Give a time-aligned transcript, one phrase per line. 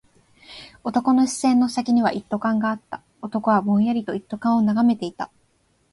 [0.83, 3.03] 男の視線の先には一斗缶があった。
[3.21, 5.29] 男はぼんやりと一斗缶を眺めていた。